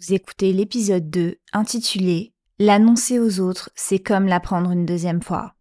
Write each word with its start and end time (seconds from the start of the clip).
Vous 0.00 0.14
écoutez 0.14 0.52
l'épisode 0.52 1.10
2 1.10 1.38
intitulé 1.52 2.32
L'annoncer 2.60 3.18
aux 3.18 3.40
autres, 3.40 3.70
c'est 3.74 3.98
comme 3.98 4.26
l'apprendre 4.26 4.70
une 4.70 4.86
deuxième 4.86 5.22
fois. 5.22 5.54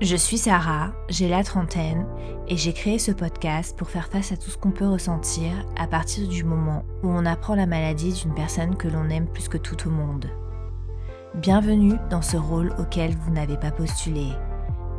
Je 0.00 0.14
suis 0.14 0.38
Sarah, 0.38 0.92
j'ai 1.08 1.28
la 1.28 1.42
trentaine 1.42 2.06
et 2.46 2.56
j'ai 2.56 2.72
créé 2.72 3.00
ce 3.00 3.10
podcast 3.10 3.76
pour 3.76 3.90
faire 3.90 4.06
face 4.06 4.30
à 4.30 4.36
tout 4.36 4.50
ce 4.50 4.58
qu'on 4.58 4.70
peut 4.70 4.86
ressentir 4.86 5.50
à 5.76 5.88
partir 5.88 6.28
du 6.28 6.44
moment 6.44 6.84
où 7.02 7.08
on 7.08 7.26
apprend 7.26 7.56
la 7.56 7.66
maladie 7.66 8.12
d'une 8.12 8.34
personne 8.34 8.76
que 8.76 8.86
l'on 8.86 9.10
aime 9.10 9.26
plus 9.26 9.48
que 9.48 9.58
tout 9.58 9.88
au 9.88 9.90
monde. 9.90 10.26
Bienvenue 11.34 11.94
dans 12.10 12.22
ce 12.22 12.36
rôle 12.36 12.72
auquel 12.78 13.16
vous 13.16 13.32
n'avez 13.32 13.56
pas 13.56 13.72
postulé. 13.72 14.28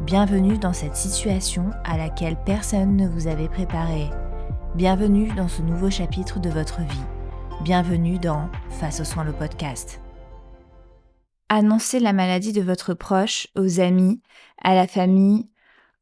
Bienvenue 0.01 0.57
dans 0.57 0.73
cette 0.73 0.97
situation 0.97 1.69
à 1.85 1.97
laquelle 1.97 2.37
personne 2.45 2.97
ne 2.97 3.07
vous 3.07 3.27
avait 3.27 3.49
préparé. 3.49 4.09
Bienvenue 4.75 5.31
dans 5.37 5.47
ce 5.47 5.61
nouveau 5.61 5.89
chapitre 5.89 6.41
de 6.41 6.49
votre 6.49 6.81
vie. 6.81 7.14
Bienvenue 7.61 8.19
dans 8.19 8.49
Face 8.69 8.99
aux 8.99 9.05
soins 9.05 9.23
le 9.23 9.31
podcast. 9.31 9.99
Annoncer 11.49 11.99
la 11.99 12.13
maladie 12.13 12.53
de 12.53 12.61
votre 12.61 12.93
proche 12.93 13.47
aux 13.55 13.79
amis, 13.79 14.21
à 14.61 14.75
la 14.75 14.87
famille, 14.87 15.49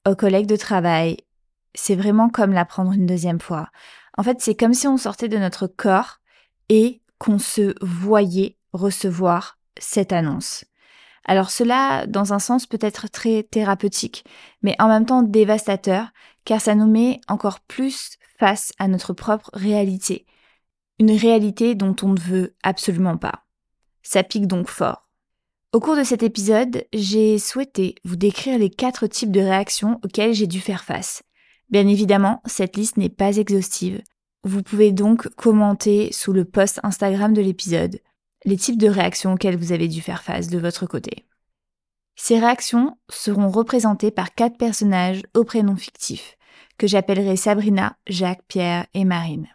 aux 0.07 0.15
collègues 0.15 0.47
de 0.47 0.57
travail, 0.57 1.17
c'est 1.73 1.95
vraiment 1.95 2.29
comme 2.29 2.51
l'apprendre 2.51 2.91
une 2.91 3.05
deuxième 3.05 3.39
fois. 3.39 3.69
En 4.17 4.23
fait, 4.23 4.41
c'est 4.41 4.55
comme 4.55 4.73
si 4.73 4.87
on 4.87 4.97
sortait 4.97 5.29
de 5.29 5.37
notre 5.37 5.67
corps 5.67 6.19
et 6.69 7.01
qu'on 7.17 7.39
se 7.39 7.73
voyait 7.81 8.57
recevoir 8.73 9.57
cette 9.79 10.11
annonce. 10.11 10.65
Alors 11.25 11.49
cela, 11.49 12.05
dans 12.07 12.33
un 12.33 12.39
sens, 12.39 12.65
peut 12.65 12.79
être 12.81 13.07
très 13.09 13.43
thérapeutique, 13.43 14.25
mais 14.61 14.75
en 14.79 14.87
même 14.87 15.05
temps 15.05 15.23
dévastateur, 15.23 16.07
car 16.43 16.59
ça 16.59 16.75
nous 16.75 16.87
met 16.87 17.21
encore 17.29 17.61
plus 17.61 18.17
face 18.37 18.73
à 18.77 18.89
notre 18.89 19.13
propre 19.13 19.49
réalité, 19.53 20.25
une 21.03 21.17
réalité 21.17 21.75
dont 21.75 21.95
on 22.01 22.13
ne 22.13 22.19
veut 22.19 22.55
absolument 22.63 23.17
pas. 23.17 23.43
Ça 24.03 24.23
pique 24.23 24.47
donc 24.47 24.69
fort. 24.69 25.09
Au 25.73 25.81
cours 25.81 25.97
de 25.97 26.03
cet 26.05 26.23
épisode, 26.23 26.85
j'ai 26.93 27.39
souhaité 27.39 27.95
vous 28.05 28.15
décrire 28.15 28.57
les 28.57 28.69
quatre 28.69 29.07
types 29.07 29.31
de 29.31 29.41
réactions 29.41 29.99
auxquelles 30.05 30.33
j'ai 30.33 30.47
dû 30.47 30.61
faire 30.61 30.85
face. 30.85 31.21
Bien 31.69 31.89
évidemment, 31.89 32.41
cette 32.45 32.77
liste 32.77 32.95
n'est 32.95 33.09
pas 33.09 33.35
exhaustive. 33.35 34.01
Vous 34.45 34.63
pouvez 34.63 34.93
donc 34.93 35.27
commenter 35.35 36.09
sous 36.13 36.31
le 36.31 36.45
post 36.45 36.79
Instagram 36.83 37.33
de 37.33 37.41
l'épisode 37.41 37.99
les 38.45 38.55
types 38.55 38.77
de 38.77 38.87
réactions 38.87 39.33
auxquelles 39.33 39.57
vous 39.57 39.73
avez 39.73 39.89
dû 39.89 39.99
faire 39.99 40.23
face 40.23 40.47
de 40.47 40.57
votre 40.57 40.85
côté. 40.85 41.25
Ces 42.15 42.39
réactions 42.39 42.97
seront 43.09 43.49
représentées 43.49 44.11
par 44.11 44.33
quatre 44.33 44.57
personnages 44.57 45.23
au 45.33 45.43
prénom 45.43 45.75
fictif, 45.75 46.37
que 46.77 46.87
j'appellerai 46.87 47.35
Sabrina, 47.35 47.97
Jacques, 48.07 48.43
Pierre 48.47 48.87
et 48.93 49.03
Marine. 49.03 49.49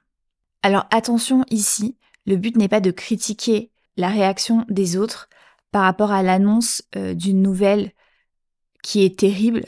Alors 0.62 0.86
attention 0.90 1.44
ici, 1.50 1.96
le 2.26 2.36
but 2.36 2.56
n'est 2.56 2.68
pas 2.68 2.80
de 2.80 2.90
critiquer 2.90 3.70
la 3.96 4.08
réaction 4.08 4.64
des 4.68 4.96
autres 4.96 5.28
par 5.70 5.82
rapport 5.82 6.12
à 6.12 6.22
l'annonce 6.22 6.82
euh, 6.96 7.14
d'une 7.14 7.42
nouvelle 7.42 7.92
qui 8.82 9.04
est 9.04 9.18
terrible, 9.18 9.64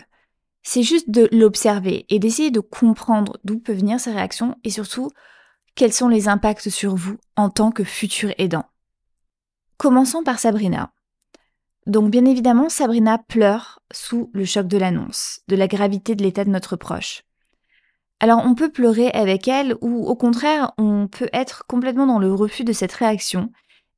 c'est 0.62 0.82
juste 0.82 1.10
de 1.10 1.28
l'observer 1.32 2.06
et 2.08 2.18
d'essayer 2.18 2.50
de 2.50 2.60
comprendre 2.60 3.38
d'où 3.44 3.58
peut 3.58 3.72
venir 3.72 3.98
ces 3.98 4.12
réactions 4.12 4.56
et 4.64 4.70
surtout 4.70 5.10
quels 5.74 5.92
sont 5.92 6.08
les 6.08 6.28
impacts 6.28 6.68
sur 6.68 6.94
vous 6.94 7.16
en 7.36 7.50
tant 7.50 7.70
que 7.70 7.84
futur 7.84 8.32
aidant. 8.38 8.64
Commençons 9.76 10.22
par 10.22 10.38
Sabrina. 10.38 10.92
Donc 11.86 12.10
bien 12.10 12.24
évidemment, 12.24 12.68
Sabrina 12.68 13.18
pleure 13.18 13.80
sous 13.90 14.30
le 14.34 14.44
choc 14.44 14.66
de 14.66 14.76
l'annonce, 14.76 15.40
de 15.48 15.56
la 15.56 15.66
gravité 15.66 16.14
de 16.14 16.22
l'état 16.22 16.44
de 16.44 16.50
notre 16.50 16.76
proche. 16.76 17.24
Alors 18.20 18.42
on 18.44 18.54
peut 18.54 18.70
pleurer 18.70 19.10
avec 19.10 19.48
elle 19.48 19.74
ou 19.80 20.06
au 20.06 20.14
contraire 20.14 20.72
on 20.76 21.08
peut 21.08 21.30
être 21.32 21.64
complètement 21.66 22.06
dans 22.06 22.18
le 22.18 22.32
refus 22.32 22.64
de 22.64 22.72
cette 22.72 22.92
réaction 22.92 23.50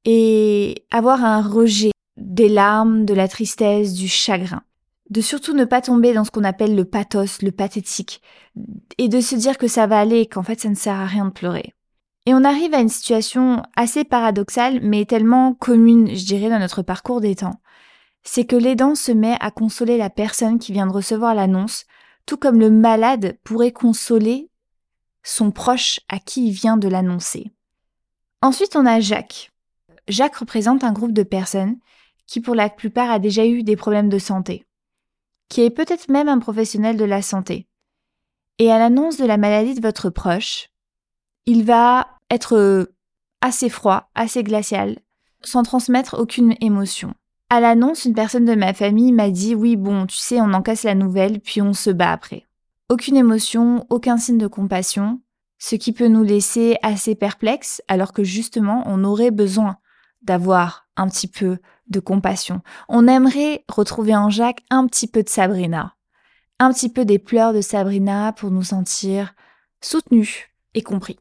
et 0.04 0.84
avoir 0.90 1.24
un 1.24 1.42
rejet 1.42 1.90
des 2.16 2.48
larmes, 2.48 3.04
de 3.04 3.14
la 3.14 3.28
tristesse, 3.28 3.94
du 3.94 4.08
chagrin. 4.08 4.62
De 5.10 5.20
surtout 5.20 5.54
ne 5.54 5.64
pas 5.64 5.80
tomber 5.80 6.14
dans 6.14 6.24
ce 6.24 6.30
qu'on 6.30 6.44
appelle 6.44 6.74
le 6.74 6.84
pathos, 6.84 7.42
le 7.42 7.50
pathétique, 7.50 8.22
et 8.96 9.08
de 9.08 9.20
se 9.20 9.34
dire 9.34 9.58
que 9.58 9.68
ça 9.68 9.86
va 9.86 10.00
aller 10.00 10.26
qu'en 10.26 10.42
fait 10.42 10.60
ça 10.60 10.68
ne 10.68 10.74
sert 10.74 10.98
à 10.98 11.06
rien 11.06 11.26
de 11.26 11.30
pleurer. 11.30 11.74
Et 12.24 12.34
on 12.34 12.44
arrive 12.44 12.72
à 12.72 12.80
une 12.80 12.88
situation 12.88 13.62
assez 13.74 14.04
paradoxale, 14.04 14.78
mais 14.82 15.04
tellement 15.04 15.54
commune, 15.54 16.14
je 16.14 16.24
dirais, 16.24 16.48
dans 16.48 16.60
notre 16.60 16.82
parcours 16.82 17.20
des 17.20 17.34
temps. 17.34 17.60
C'est 18.22 18.44
que 18.44 18.54
l'aidant 18.54 18.94
se 18.94 19.10
met 19.10 19.36
à 19.40 19.50
consoler 19.50 19.98
la 19.98 20.08
personne 20.08 20.60
qui 20.60 20.72
vient 20.72 20.86
de 20.86 20.92
recevoir 20.92 21.34
l'annonce 21.34 21.84
tout 22.26 22.36
comme 22.36 22.60
le 22.60 22.70
malade 22.70 23.38
pourrait 23.44 23.72
consoler 23.72 24.50
son 25.22 25.50
proche 25.50 26.00
à 26.08 26.18
qui 26.18 26.48
il 26.48 26.52
vient 26.52 26.76
de 26.76 26.88
l'annoncer. 26.88 27.52
Ensuite, 28.40 28.76
on 28.76 28.86
a 28.86 29.00
Jacques. 29.00 29.52
Jacques 30.08 30.36
représente 30.36 30.84
un 30.84 30.92
groupe 30.92 31.12
de 31.12 31.22
personnes 31.22 31.76
qui 32.26 32.40
pour 32.40 32.54
la 32.54 32.68
plupart 32.68 33.10
a 33.10 33.18
déjà 33.18 33.46
eu 33.46 33.62
des 33.62 33.76
problèmes 33.76 34.08
de 34.08 34.18
santé, 34.18 34.64
qui 35.48 35.60
est 35.62 35.70
peut-être 35.70 36.08
même 36.08 36.28
un 36.28 36.38
professionnel 36.38 36.96
de 36.96 37.04
la 37.04 37.22
santé. 37.22 37.68
Et 38.58 38.70
à 38.70 38.78
l'annonce 38.78 39.16
de 39.16 39.24
la 39.24 39.36
maladie 39.36 39.74
de 39.74 39.82
votre 39.82 40.10
proche, 40.10 40.68
il 41.46 41.64
va 41.64 42.08
être 42.30 42.90
assez 43.40 43.68
froid, 43.68 44.10
assez 44.14 44.42
glacial, 44.42 44.98
sans 45.42 45.62
transmettre 45.62 46.18
aucune 46.18 46.54
émotion. 46.60 47.14
À 47.52 47.60
l'annonce, 47.60 48.06
une 48.06 48.14
personne 48.14 48.46
de 48.46 48.54
ma 48.54 48.72
famille 48.72 49.12
m'a 49.12 49.28
dit 49.28 49.54
oui 49.54 49.76
bon, 49.76 50.06
tu 50.06 50.16
sais, 50.16 50.40
on 50.40 50.54
encaisse 50.54 50.84
la 50.84 50.94
nouvelle, 50.94 51.38
puis 51.38 51.60
on 51.60 51.74
se 51.74 51.90
bat 51.90 52.10
après. 52.10 52.46
Aucune 52.88 53.14
émotion, 53.14 53.84
aucun 53.90 54.16
signe 54.16 54.38
de 54.38 54.46
compassion, 54.46 55.20
ce 55.58 55.76
qui 55.76 55.92
peut 55.92 56.08
nous 56.08 56.22
laisser 56.22 56.78
assez 56.82 57.14
perplexes, 57.14 57.82
alors 57.88 58.14
que 58.14 58.24
justement, 58.24 58.82
on 58.86 59.04
aurait 59.04 59.30
besoin 59.30 59.76
d'avoir 60.22 60.86
un 60.96 61.10
petit 61.10 61.28
peu 61.28 61.58
de 61.88 62.00
compassion. 62.00 62.62
On 62.88 63.06
aimerait 63.06 63.66
retrouver 63.68 64.16
en 64.16 64.30
Jacques 64.30 64.62
un 64.70 64.86
petit 64.86 65.06
peu 65.06 65.22
de 65.22 65.28
Sabrina, 65.28 65.94
un 66.58 66.72
petit 66.72 66.88
peu 66.88 67.04
des 67.04 67.18
pleurs 67.18 67.52
de 67.52 67.60
Sabrina 67.60 68.32
pour 68.32 68.50
nous 68.50 68.62
sentir 68.62 69.34
soutenus 69.82 70.48
et 70.72 70.80
compris. 70.80 71.18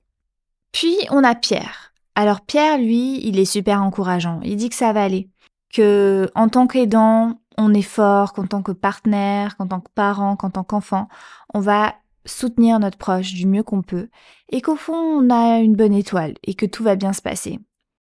Puis 0.72 0.96
on 1.10 1.26
a 1.26 1.36
Pierre. 1.36 1.92
Alors 2.16 2.40
Pierre, 2.40 2.78
lui, 2.78 3.20
il 3.28 3.38
est 3.38 3.44
super 3.44 3.84
encourageant. 3.84 4.40
Il 4.46 4.56
dit 4.56 4.70
que 4.70 4.76
ça 4.76 4.94
va 4.94 5.04
aller 5.04 5.28
que 5.72 6.30
en 6.36 6.50
tant 6.50 6.68
qu'aidant, 6.68 7.40
on 7.58 7.74
est 7.74 7.82
fort, 7.82 8.34
qu'en 8.34 8.48
tant 8.48 8.62
que 8.62 8.72
partenaire, 8.72 9.58
qu'en 9.58 9.68
tant 9.68 9.80
que 9.80 9.92
parent, 9.94 10.36
qu'en 10.36 10.50
tant 10.50 10.64
qu'enfant, 10.64 11.08
on 11.54 11.60
va 11.60 11.96
soutenir 12.26 12.80
notre 12.80 12.98
proche 12.98 13.34
du 13.34 13.48
mieux 13.48 13.64
qu'on 13.64 13.82
peut 13.82 14.10
et 14.50 14.62
qu'au 14.62 14.76
fond, 14.76 14.94
on 14.94 15.30
a 15.30 15.60
une 15.60 15.76
bonne 15.76 15.94
étoile 15.94 16.36
et 16.44 16.54
que 16.54 16.66
tout 16.66 16.84
va 16.84 16.96
bien 16.96 17.14
se 17.14 17.22
passer. 17.22 17.60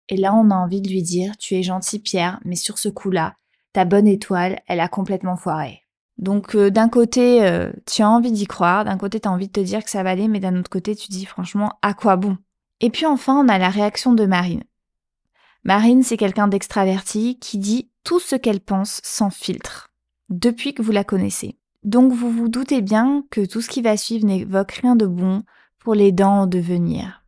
Et 0.10 0.18
là, 0.18 0.34
on 0.34 0.52
a 0.52 0.56
envie 0.56 0.82
de 0.82 0.90
lui 0.90 1.04
dire, 1.04 1.36
tu 1.38 1.56
es 1.56 1.64
gentil 1.64 2.00
Pierre, 2.00 2.40
mais 2.46 2.56
sur 2.56 2.78
ce 2.78 2.90
coup-là, 2.90 3.36
ta 3.74 3.86
bonne 3.86 4.08
étoile, 4.08 4.62
elle 4.68 4.80
a 4.80 4.88
complètement 4.88 5.36
foiré. 5.36 5.84
Donc 6.18 6.56
euh, 6.56 6.72
d'un 6.72 6.90
côté, 6.90 7.46
euh, 7.46 7.72
tu 7.86 8.02
as 8.02 8.10
envie 8.10 8.32
d'y 8.32 8.48
croire, 8.48 8.86
d'un 8.86 8.98
côté, 8.98 9.20
tu 9.20 9.28
as 9.28 9.32
envie 9.32 9.48
de 9.48 9.52
te 9.52 9.60
dire 9.60 9.84
que 9.84 9.90
ça 9.90 10.04
va 10.04 10.12
aller, 10.12 10.28
mais 10.28 10.40
d'un 10.40 10.58
autre 10.58 10.70
côté, 10.70 10.96
tu 10.96 11.10
dis 11.10 11.26
franchement, 11.26 11.74
à 11.82 11.94
quoi 11.94 12.16
bon? 12.16 12.38
Et 12.80 12.90
puis 12.90 13.06
enfin, 13.06 13.36
on 13.44 13.50
a 13.50 13.58
la 13.58 13.70
réaction 13.70 14.14
de 14.14 14.26
Marine. 14.26 14.64
Marine, 15.68 16.02
c'est 16.02 16.16
quelqu'un 16.16 16.48
d'extraverti 16.48 17.38
qui 17.40 17.58
dit 17.58 17.92
tout 18.06 18.22
ce 18.22 18.38
qu'elle 18.38 18.62
pense 18.62 19.02
sans 19.04 19.30
filtre, 19.30 19.90
depuis 20.30 20.74
que 20.74 20.82
vous 20.82 20.94
la 20.94 21.04
connaissez. 21.04 21.60
Donc 21.84 22.14
vous 22.14 22.32
vous 22.32 22.48
doutez 22.48 22.82
bien 22.82 23.26
que 23.32 23.46
tout 23.46 23.60
ce 23.60 23.68
qui 23.68 23.82
va 23.82 23.98
suivre 23.98 24.26
n'évoque 24.26 24.72
rien 24.72 24.96
de 24.96 25.06
bon 25.06 25.44
pour 25.78 25.94
les 25.94 26.14
dents 26.14 26.44
en 26.44 26.48
devenir. 26.48 27.26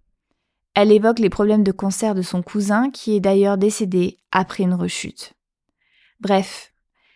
Elle 0.74 0.94
évoque 0.94 1.20
les 1.20 1.30
problèmes 1.30 1.66
de 1.66 1.74
cancer 1.74 2.16
de 2.16 2.22
son 2.22 2.42
cousin 2.42 2.90
qui 2.92 3.14
est 3.14 3.20
d'ailleurs 3.20 3.58
décédé 3.58 4.20
après 4.32 4.64
une 4.64 4.74
rechute. 4.74 5.34
Bref, 6.22 6.74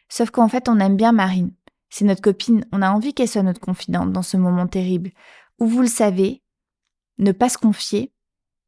sauf 0.09 0.29
qu'en 0.29 0.50
fait 0.50 0.67
on 0.67 0.79
aime 0.79 0.97
bien 0.97 1.13
Marine. 1.13 1.53
C'est 1.90 2.03
notre 2.03 2.22
copine, 2.22 2.66
on 2.73 2.81
a 2.81 2.91
envie 2.91 3.13
qu'elle 3.13 3.29
soit 3.29 3.44
notre 3.44 3.61
confidente 3.61 4.11
dans 4.11 4.23
ce 4.23 4.35
moment 4.35 4.67
terrible, 4.67 5.11
où 5.57 5.67
vous 5.67 5.84
le 5.84 5.88
savez, 5.88 6.44
ne 7.17 7.31
pas 7.31 7.47
se 7.47 7.57
confier, 7.57 8.11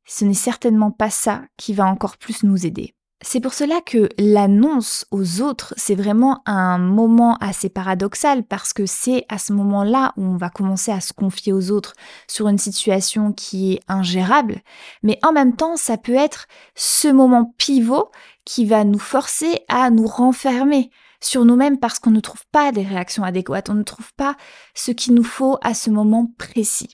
ce 0.05 0.25
n'est 0.25 0.33
certainement 0.33 0.91
pas 0.91 1.09
ça 1.09 1.43
qui 1.57 1.73
va 1.73 1.85
encore 1.85 2.17
plus 2.17 2.43
nous 2.43 2.65
aider. 2.65 2.93
C'est 3.21 3.39
pour 3.39 3.53
cela 3.53 3.81
que 3.81 4.09
l'annonce 4.19 5.07
aux 5.09 5.41
autres, 5.41 5.73
c'est 5.77 5.95
vraiment 5.95 6.43
un 6.45 6.77
moment 6.77 7.37
assez 7.37 7.69
paradoxal 7.69 8.43
parce 8.43 8.71
que 8.71 8.85
c'est 8.85 9.25
à 9.29 9.39
ce 9.39 9.53
moment-là 9.53 10.13
où 10.17 10.23
on 10.23 10.37
va 10.37 10.49
commencer 10.49 10.91
à 10.91 10.99
se 10.99 11.13
confier 11.13 11.53
aux 11.53 11.71
autres 11.71 11.93
sur 12.27 12.49
une 12.49 12.57
situation 12.57 13.31
qui 13.31 13.73
est 13.73 13.79
ingérable, 13.87 14.61
mais 15.01 15.17
en 15.23 15.31
même 15.31 15.55
temps, 15.55 15.77
ça 15.77 15.97
peut 15.97 16.13
être 16.13 16.47
ce 16.75 17.07
moment 17.07 17.55
pivot 17.57 18.11
qui 18.43 18.65
va 18.65 18.83
nous 18.83 18.99
forcer 18.99 19.61
à 19.69 19.89
nous 19.89 20.07
renfermer 20.07 20.91
sur 21.19 21.45
nous-mêmes 21.45 21.79
parce 21.79 21.97
qu'on 21.97 22.11
ne 22.11 22.19
trouve 22.19 22.45
pas 22.51 22.71
des 22.71 22.83
réactions 22.83 23.23
adéquates, 23.23 23.69
on 23.69 23.75
ne 23.75 23.83
trouve 23.83 24.13
pas 24.13 24.35
ce 24.75 24.91
qu'il 24.91 25.15
nous 25.15 25.23
faut 25.23 25.57
à 25.63 25.73
ce 25.73 25.89
moment 25.89 26.31
précis. 26.37 26.93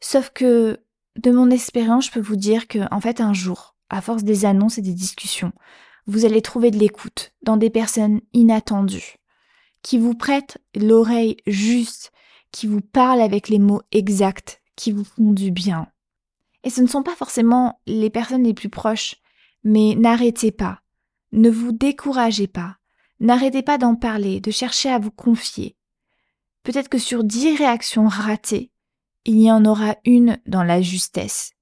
Sauf 0.00 0.30
que 0.30 0.80
de 1.16 1.30
mon 1.30 1.50
expérience, 1.50 2.06
je 2.06 2.12
peux 2.12 2.20
vous 2.20 2.36
dire 2.36 2.68
que, 2.68 2.78
en 2.92 3.00
fait, 3.00 3.20
un 3.20 3.34
jour, 3.34 3.76
à 3.88 4.00
force 4.00 4.24
des 4.24 4.44
annonces 4.44 4.78
et 4.78 4.82
des 4.82 4.94
discussions, 4.94 5.52
vous 6.06 6.24
allez 6.24 6.42
trouver 6.42 6.70
de 6.70 6.78
l'écoute 6.78 7.32
dans 7.42 7.56
des 7.56 7.70
personnes 7.70 8.20
inattendues, 8.32 9.16
qui 9.82 9.98
vous 9.98 10.14
prêtent 10.14 10.58
l'oreille 10.74 11.36
juste, 11.46 12.12
qui 12.52 12.66
vous 12.66 12.80
parlent 12.80 13.20
avec 13.20 13.48
les 13.48 13.58
mots 13.58 13.82
exacts, 13.92 14.62
qui 14.76 14.92
vous 14.92 15.04
font 15.04 15.32
du 15.32 15.50
bien. 15.50 15.88
Et 16.64 16.70
ce 16.70 16.80
ne 16.80 16.86
sont 16.86 17.02
pas 17.02 17.14
forcément 17.14 17.80
les 17.86 18.10
personnes 18.10 18.44
les 18.44 18.54
plus 18.54 18.68
proches, 18.68 19.16
mais 19.64 19.94
n'arrêtez 19.94 20.52
pas, 20.52 20.80
ne 21.32 21.50
vous 21.50 21.72
découragez 21.72 22.46
pas, 22.46 22.76
n'arrêtez 23.18 23.62
pas 23.62 23.78
d'en 23.78 23.94
parler, 23.94 24.40
de 24.40 24.50
chercher 24.50 24.90
à 24.90 24.98
vous 24.98 25.10
confier. 25.10 25.76
Peut-être 26.62 26.88
que 26.88 26.98
sur 26.98 27.24
dix 27.24 27.56
réactions 27.56 28.08
ratées, 28.08 28.70
il 29.24 29.40
y 29.40 29.50
en 29.50 29.64
aura 29.64 29.96
une 30.04 30.38
dans 30.46 30.62
la 30.62 30.80
justesse. 30.80 31.52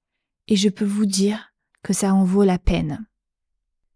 Et 0.47 0.55
je 0.55 0.69
peux 0.69 0.85
vous 0.85 1.05
dire 1.05 1.53
que 1.83 1.93
ça 1.93 2.13
en 2.13 2.23
vaut 2.23 2.43
la 2.43 2.57
peine. 2.57 3.05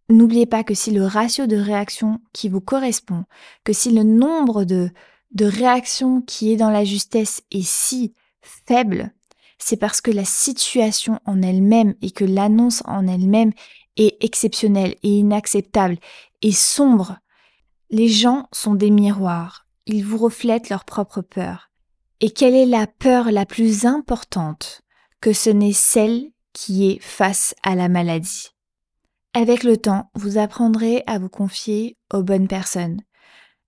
N'oubliez 0.09 0.45
pas 0.45 0.63
que 0.63 0.73
si 0.73 0.91
le 0.91 1.05
ratio 1.05 1.47
de 1.47 1.55
réactions 1.55 2.19
qui 2.33 2.49
vous 2.49 2.61
correspond, 2.61 3.25
que 3.63 3.73
si 3.73 3.91
le 3.91 4.03
nombre 4.03 4.63
de, 4.63 4.91
de 5.31 5.45
réactions 5.45 6.21
qui 6.21 6.51
est 6.51 6.57
dans 6.57 6.69
la 6.69 6.83
justesse 6.83 7.41
est 7.51 7.65
si 7.65 8.13
faible, 8.41 9.13
c'est 9.57 9.77
parce 9.77 10.01
que 10.01 10.11
la 10.11 10.25
situation 10.25 11.19
en 11.25 11.41
elle-même 11.41 11.95
et 12.01 12.11
que 12.11 12.25
l'annonce 12.25 12.83
en 12.85 13.07
elle-même 13.07 13.53
est 13.95 14.21
exceptionnelle 14.23 14.95
et 15.03 15.19
inacceptable 15.19 15.97
et 16.41 16.51
sombre. 16.51 17.17
Les 17.89 18.09
gens 18.09 18.47
sont 18.51 18.75
des 18.75 18.91
miroirs, 18.91 19.67
ils 19.85 20.03
vous 20.03 20.17
reflètent 20.17 20.69
leur 20.69 20.83
propre 20.83 21.21
peur. 21.21 21.69
Et 22.25 22.29
quelle 22.29 22.55
est 22.55 22.65
la 22.65 22.87
peur 22.87 23.33
la 23.33 23.45
plus 23.45 23.85
importante 23.85 24.81
que 25.19 25.33
ce 25.33 25.49
n'est 25.49 25.73
celle 25.73 26.31
qui 26.53 26.89
est 26.89 27.01
face 27.01 27.53
à 27.63 27.75
la 27.75 27.89
maladie? 27.89 28.51
Avec 29.33 29.65
le 29.65 29.75
temps, 29.75 30.09
vous 30.15 30.37
apprendrez 30.37 31.03
à 31.05 31.19
vous 31.19 31.27
confier 31.27 31.97
aux 32.13 32.23
bonnes 32.23 32.47
personnes. 32.47 33.01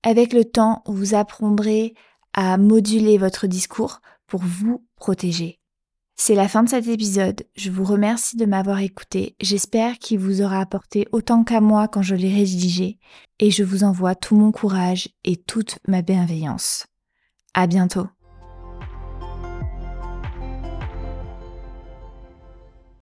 Avec 0.03 0.31
le 0.31 0.45
temps, 0.45 0.83
vous 0.85 1.15
apprendrez 1.15 1.95
à 2.33 2.55
moduler 2.55 3.17
votre 3.17 3.45
discours 3.45 3.99
pour 4.25 4.39
vous 4.39 4.85
protéger. 4.95 5.59
C'est 6.15 6.33
la 6.33 6.47
fin 6.47 6.63
de 6.63 6.69
cet 6.69 6.87
épisode. 6.87 7.43
Je 7.57 7.69
vous 7.69 7.83
remercie 7.83 8.37
de 8.37 8.45
m'avoir 8.45 8.79
écouté. 8.79 9.35
J'espère 9.41 9.99
qu'il 9.99 10.19
vous 10.19 10.41
aura 10.41 10.61
apporté 10.61 11.09
autant 11.11 11.43
qu'à 11.43 11.59
moi 11.59 11.89
quand 11.89 12.03
je 12.03 12.15
l'ai 12.15 12.33
rédigé. 12.33 12.99
Et 13.39 13.51
je 13.51 13.65
vous 13.65 13.83
envoie 13.83 14.15
tout 14.15 14.37
mon 14.37 14.53
courage 14.53 15.09
et 15.25 15.35
toute 15.35 15.77
ma 15.89 16.01
bienveillance. 16.01 16.87
À 17.53 17.67
bientôt. 17.67 18.07